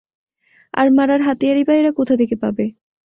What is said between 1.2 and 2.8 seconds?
হাতিয়ারই বা এরা কোথা থেকে পাবে?